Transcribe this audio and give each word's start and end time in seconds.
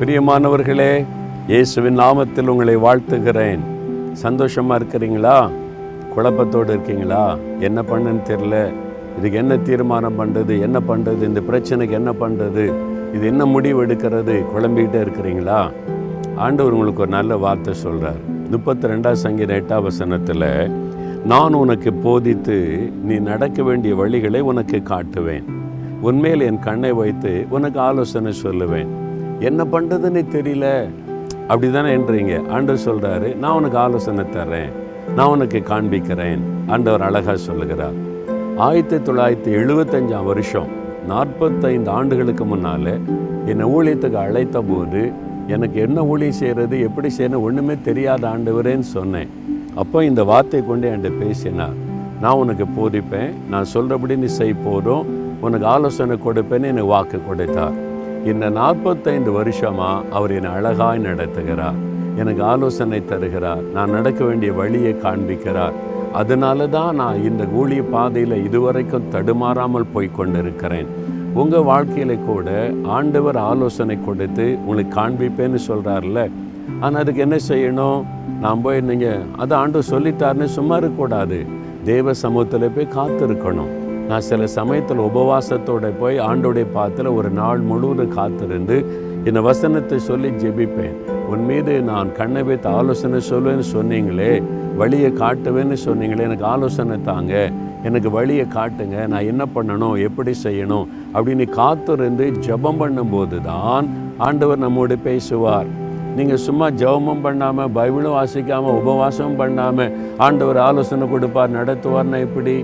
பிரியமானவர்களே 0.00 1.06
இயேசுவின் 1.46 1.98
நாமத்தில் 2.00 2.46
உங்களை 2.46 2.76
வாழ்த்துகிறேன். 2.76 3.60
சந்தோஷமாக 4.12 4.78
இருக்கிறீங்களா? 4.80 5.50
குழப்பத்தோடு 6.14 6.68
இருக்கீங்களா? 6.68 7.38
என்ன 7.58 7.82
பண்ணுன்னு 7.82 8.22
தெரில 8.30 8.72
இதுக்கு 9.18 9.38
என்ன 9.38 9.56
தீர்மானம் 9.56 10.18
பண்ணுறது 10.20 10.60
என்ன 10.60 10.80
பண்ணுறது 10.80 11.22
இந்த 11.22 11.40
பிரச்சனைக்கு 11.50 11.90
என்ன 11.90 12.12
பண்ணுறது 12.20 12.64
இது 13.14 13.26
என்ன 13.26 13.46
முடிவு 13.46 13.86
எடுக்கிறது? 13.86 14.44
குழம்பிக்கிட்டே 14.54 15.00
இருக்கிறீங்களா? 15.06 15.70
ஆண்டவர் 16.36 16.72
உங்களுக்கு 16.72 17.00
ஒரு 17.00 17.10
நல்ல 17.10 17.36
வார்த்தை 17.36 17.74
சொல்கிறார் 17.74 18.20
முப்பத்தி 18.50 18.86
ரெண்டாம் 18.86 19.22
சங்கீத 19.24 19.54
எட்டாம் 19.54 19.82
வசனத்தில் 19.82 20.70
நான் 21.24 21.54
உனக்கு 21.54 21.92
போதித்து 21.92 22.90
நீ 23.04 23.18
நடக்க 23.18 23.62
வேண்டிய 23.62 23.94
வழிகளை 23.94 24.40
உனக்கு 24.40 24.82
காட்டுவேன். 24.92 25.42
உன்மேல் 26.02 26.40
என் 26.40 26.58
கண்ணை 26.58 26.92
வைத்து 26.92 27.46
உனக்கு 27.50 27.80
ஆலோசனை 27.80 28.32
சொல்லுவேன். 28.42 28.92
என்ன 29.40 29.64
பண்ணுறதுன்னு 29.64 30.22
தெரியல. 30.36 30.88
அப்படி 31.48 31.70
தானே 31.70 31.96
என்றீங்க. 31.96 32.48
ஆண்டவர் 32.48 32.84
சொல்கிறாரு 32.86 33.36
நான் 33.36 33.52
உனக்கு 33.52 33.78
ஆலோசனை 33.78 34.24
தர்றேன். 34.36 34.70
நான் 35.14 35.28
உனக்கு 35.28 35.62
காண்பிக்கிறேன். 35.68 36.40
ஆண்டவர் 36.66 37.02
அழகாக 37.02 37.36
சொல்லுகிறார். 37.36 37.96
ஆயிரத்தி 38.56 39.12
தொள்ளாயிரத்தி 39.12 39.50
எழுபத்தஞ்சாம் 39.60 40.24
வருஷம் 40.24 40.66
நாற்பத்தைந்து 41.08 41.90
ஆண்டுகளுக்கு 41.90 42.44
முன்னால் 42.44 43.00
என்னை 43.46 43.66
ஊழியத்துக்கு 43.76 44.14
அழைத்த 44.14 44.60
போது 44.60 45.12
எனக்கு 45.46 45.80
என்ன 45.80 46.04
ஊழியம் 46.04 46.38
செய்கிறது 46.42 46.80
எப்படி 46.80 47.08
செய்யணும் 47.18 47.44
ஒன்றுமே 47.48 47.76
தெரியாத 47.82 48.28
ஆண்டவரேன்னு 48.28 48.86
சொன்னேன். 48.96 49.28
அப்போ 49.74 50.04
இந்த 50.04 50.24
வார்த்தை 50.24 50.66
கொண்டு 50.66 50.90
என்கிட்ட 50.90 51.18
பேசினார். 51.18 51.76
நான் 52.20 52.34
உனக்கு 52.34 52.64
போதிப்பேன். 52.78 53.32
நான் 53.50 53.64
சொல்கிறபடி 53.64 54.16
நீ 54.16 54.26
செய் 54.26 54.62
போதும். 54.64 55.06
உனக்கு 55.40 55.66
ஆலோசனை 55.66 56.18
கொடுப்பேன்னு 56.26 56.70
எனக்கு 56.72 56.84
வாக்கு 56.84 57.20
கொடுத்தார். 57.28 57.85
இந்த 58.32 58.46
நாற்பத்தைந்து 58.60 59.30
வருஷமாக 59.38 60.04
அவர் 60.18 60.32
என்னை 60.36 60.50
அழகாய் 60.58 61.04
நடத்துகிறார். 61.08 61.78
எனக்கு 62.20 62.42
ஆலோசனை 62.52 63.00
தருகிறார். 63.10 63.62
நான் 63.74 63.94
நடக்க 63.96 64.20
வேண்டிய 64.28 64.50
வழியை 64.60 64.92
காண்பிக்கிறார். 65.04 65.76
அதனால 66.20 66.68
தான் 66.76 66.98
நான் 67.00 67.24
இந்த 67.28 67.42
கூலிய 67.54 67.82
பாதையில் 67.94 68.36
இதுவரைக்கும் 68.46 69.08
தடுமாறாமல் 69.14 69.90
போய் 69.94 70.16
கொண்டிருக்கிறேன். 70.18 70.90
உங்கள் 71.42 71.66
வாழ்க்கையில் 71.70 72.24
கூட 72.28 72.50
ஆண்டவர் 72.96 73.38
ஆலோசனை 73.50 73.96
கொடுத்து 74.04 74.46
உங்களுக்கு 74.66 74.94
காண்பிப்பேன்னு 75.00 75.60
சொல்கிறார்ல 75.68 76.20
ஆனால் 76.84 77.00
அதுக்கு 77.02 77.24
என்ன 77.26 77.36
செய்யணும்? 77.50 78.00
நான் 78.44 78.62
போய் 78.64 78.86
நீங்கள் 78.90 79.26
அதை 79.42 79.54
ஆண்டு 79.62 79.82
சொல்லிட்டாருன்னு 79.90 80.48
சும்மா 80.58 80.76
இருக்கக்கூடாது. 80.76 81.40
தேவ 81.90 82.14
சமூகத்தில் 82.22 82.74
போய் 82.76 82.94
காத்திருக்கணும். 82.98 83.72
நான் 84.08 84.26
சில 84.28 84.46
சமயத்தில் 84.58 85.06
உபவாசத்தோட 85.08 85.86
போய் 86.00 86.16
ஆண்டோடைய 86.26 86.66
பாத்தில் 86.76 87.08
ஒரு 87.18 87.30
நாள் 87.38 87.62
முழுவதும் 87.70 88.14
காத்திருந்து 88.18 88.76
இந்த 89.28 89.40
வசனத்தை 89.46 89.96
சொல்லி 90.08 90.28
ஜெபிப்பேன். 90.42 90.96
உன் 91.30 91.42
மீது 91.48 91.72
நான் 91.88 92.12
கண்ணை 92.18 92.42
வைத்து 92.48 92.68
ஆலோசனை 92.78 93.20
சொல்லுவேன்னு 93.30 93.66
சொன்னீங்களே 93.76 94.30
வழியை 94.80 95.10
காட்டுவேன்னு 95.22 95.78
சொன்னீங்களே 95.86 96.26
எனக்கு 96.28 96.46
ஆலோசனை 96.52 96.98
தாங்க. 97.10 97.34
எனக்கு 97.88 98.10
வழியை 98.18 98.46
காட்டுங்க 98.56 98.96
நான் 99.12 99.28
என்ன 99.32 99.42
பண்ணணும் 99.56 99.96
எப்படி 100.06 100.32
செய்யணும் 100.44 100.86
அப்படின்னு 101.16 101.46
காத்திருந்து 101.60 102.24
ஜெபம் 102.46 102.80
பண்ணும்போது 102.82 103.36
தான் 103.50 103.86
ஆண்டவர் 104.28 104.64
நம்மோடு 104.66 104.96
பேசுவார். 105.08 105.68
நீங்கள் 106.18 106.44
சும்மா 106.46 106.66
ஜபமும் 106.80 107.24
பண்ணாமல் 107.26 107.72
பைபிளும் 107.78 108.16
வாசிக்காமல் 108.18 108.76
உபவாசமும் 108.80 109.40
பண்ணாமல் 109.42 109.94
ஆண்டவர் 110.26 110.58
ஆலோசனை 110.68 111.06
கொடுப்பார் 111.14 111.56
நடத்துவார்னா 111.58 112.18
எப்படி? 112.26 112.54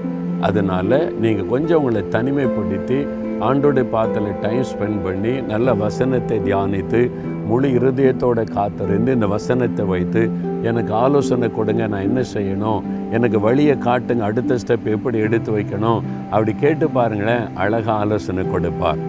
அதனால் 0.43 1.13
நீங்கள் 1.21 1.47
கொஞ்சம் 1.47 1.79
உங்களை 1.79 2.03
தனிமைப்படுத்தி 2.11 2.99
ஆண்டோடைய 3.41 3.91
பாத்தில் 3.91 4.39
டைம் 4.41 4.65
ஸ்பெண்ட் 4.65 5.03
பண்ணி 5.05 5.43
நல்ல 5.43 5.75
வசனத்தை 5.75 6.41
தியானித்து 6.41 7.01
முழு 7.47 7.69
இருதயத்தோட 7.69 8.41
காத்திருந்து 8.55 9.13
இந்த 9.13 9.27
வசனத்தை 9.27 9.85
வைத்து 9.85 10.23
எனக்கு 10.63 10.95
ஆலோசனை 10.95 11.51
கொடுங்க 11.51 11.87
நான் 11.87 12.03
என்ன 12.03 12.21
செய்யணும் 12.35 12.85
எனக்கு 13.11 13.41
வழியை 13.41 13.77
காட்டுங்க 13.79 14.21
அடுத்த 14.21 14.55
ஸ்டெப் 14.55 14.87
எப்படி 14.87 15.19
எடுத்து 15.19 15.53
வைக்கணும் 15.53 16.03
அப்படி 16.31 16.55
கேட்டு 16.55 16.89
பாருங்களேன் 16.91 17.49
அழகாக 17.55 17.93
ஆலோசனை 17.93 18.45
கொடுப்பார். 18.51 19.01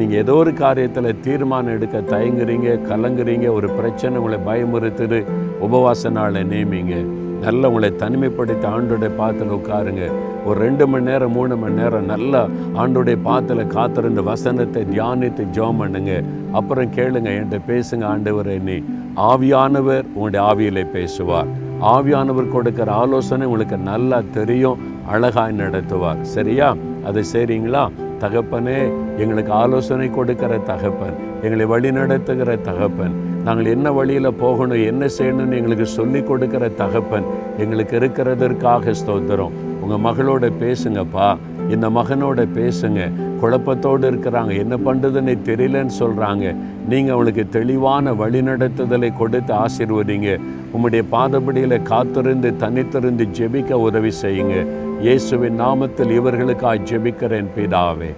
நீங்கள் 0.00 0.18
ஏதோ 0.18 0.34
ஒரு 0.34 0.52
காரியத்தில் 0.52 1.20
தீர்மானம் 1.20 1.72
எடுக்க 1.72 1.98
தயங்குறீங்க 1.98 2.78
கலங்குறீங்க 2.88 3.52
ஒரு 3.52 3.68
பிரச்சனை 3.68 4.18
உங்களை 4.18 4.38
பயமுறுத்துது 4.46 5.20
உபவாச 5.60 6.10
நாளை 6.10 6.42
நேமிங்க 6.44 6.96
நல்ல 7.40 7.68
உங்களை 7.68 7.92
தனிமைப்படுத்தி 7.98 8.66
ஆண்டோடைய 8.66 9.16
பாத்தில் 9.16 9.48
உட்காருங்க. 9.48 10.10
ஒரு 10.44 10.60
ரெண்டு 10.60 10.86
மணி 10.86 11.04
நேரம் 11.04 11.32
மூணு 11.32 11.56
மணி 11.56 11.74
நேரம் 11.74 12.04
நல்லா 12.04 12.48
ஆண்டோடைய 12.76 13.18
பாத்தில் 13.22 13.66
காத்திருந்த 13.66 14.22
வசனத்தை 14.22 14.82
தியானித்து 14.82 15.46
ஜோம் 15.52 15.78
பண்ணுங்க. 15.78 16.22
அப்புறம் 16.52 16.92
கேளுங்க 16.92 17.30
என்கிட்ட 17.36 17.60
பேசுங்க 17.68 18.04
ஆண்டவர் 18.04 18.62
நீ. 18.62 18.82
ஆவியானவர் 19.16 20.04
உங்களுடைய 20.14 20.54
ஆவியிலே 20.54 20.90
பேசுவார். 20.90 21.46
ஆவியானவர் 21.82 22.52
கொடுக்கிற 22.52 22.92
ஆலோசனை 22.92 23.46
உங்களுக்கு 23.46 23.76
நல்லா 23.76 24.22
தெரியும் 24.32 24.78
அழகாய் 25.08 25.56
நடத்துவார். 25.56 26.20
சரியா? 26.20 26.76
அதை 27.04 27.24
சரிங்களா 27.32 27.88
தகப்பனே 28.20 28.92
எங்களுக்கு 29.18 29.52
ஆலோசனை 29.52 30.10
கொடுக்கிற 30.10 30.58
தகப்பன் 30.58 31.16
எங்களை 31.42 31.64
வழி 31.64 31.92
நடத்துகிற 31.92 32.56
தகப்பன் 32.56 33.25
நாங்கள் 33.46 33.72
என்ன 33.74 33.88
வழியில் 33.96 34.38
போகணும் 34.44 34.86
என்ன 34.90 35.08
செய்யணும்னு 35.18 35.58
எங்களுக்கு 35.58 35.86
சொல்லி 35.98 36.22
கொடுக்கிற 36.22 36.68
தகப்பன் 36.80 37.28
எங்களுக்கு 37.64 37.94
இருக்கிறதற்காக 38.00 38.94
ஸ்தோத்திரம். 39.00 39.54
உங்கள் 39.82 40.02
மகளோட 40.06 40.50
பேசுங்கப்பா. 40.62 41.28
இந்த 41.74 41.86
மகனோட 41.98 42.40
பேசுங்க. 42.58 43.00
குழப்பத்தோடு 43.42 44.04
இருக்கிறாங்க. 44.10 44.52
என்ன 44.62 44.74
பண்ணுறதுன்னு 44.86 45.34
தெரியலன்னு 45.48 45.94
சொல்கிறாங்க 46.02 46.54
நீங்கள் 46.88 47.14
அவளுக்கு 47.14 47.44
தெளிவான 47.48 48.14
வழிநடத்துதலை 48.22 49.10
கொடுத்து 49.20 49.54
ஆசீர்வதிங்க. 49.54 50.38
உம்முடைய 50.74 51.04
பாதபடியில் 51.14 51.86
காத்திருந்து 51.92 52.50
தனித்திருந்து 52.64 53.26
ஜெபிக்க 53.38 53.72
உதவி 53.88 54.12
செய்யுங்க. 54.24 54.66
இயேசுவின் 55.06 55.60
நாமத்தில் 55.64 56.14
இவர்களுக்காக 56.20 56.86
ஜெபிக்கிறேன் 56.90 57.52
பிதாவே. 57.56 58.12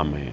ஆமே 0.00 0.24